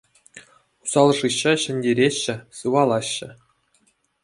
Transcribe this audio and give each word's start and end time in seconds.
Усал 1.17 1.53
шыҫҫа 1.59 1.61
ҫӗнтереҫҫӗ, 1.65 2.35
сывалаҫҫӗ. 2.63 3.29